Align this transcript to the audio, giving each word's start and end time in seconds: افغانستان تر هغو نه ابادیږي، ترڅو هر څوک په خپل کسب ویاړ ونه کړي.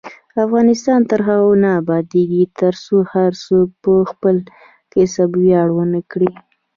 افغانستان 0.45 0.99
تر 1.09 1.19
هغو 1.27 1.51
نه 1.63 1.69
ابادیږي، 1.81 2.43
ترڅو 2.59 2.95
هر 3.13 3.31
څوک 3.45 3.67
په 3.83 3.93
خپل 4.11 4.35
کسب 4.93 5.29
ویاړ 5.41 5.67
ونه 5.77 5.99
کړي. 6.11 6.31